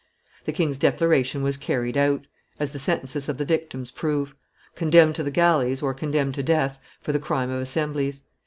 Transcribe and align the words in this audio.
The 0.45 0.51
king's 0.51 0.79
declaration 0.79 1.43
was 1.43 1.57
carried 1.57 1.95
out, 1.95 2.25
as 2.59 2.71
the 2.71 2.79
sentences 2.79 3.29
of 3.29 3.37
the 3.37 3.45
victims 3.45 3.91
prove: 3.91 4.33
Condemned 4.73 5.13
to 5.13 5.21
the 5.23 5.29
galleys, 5.29 5.83
or 5.83 5.93
condemned 5.93 6.33
to 6.33 6.41
death 6.41 6.79
for 6.99 7.11
the 7.11 7.19
crime 7.19 7.51
of 7.51 7.61
assemblies." 7.61 8.23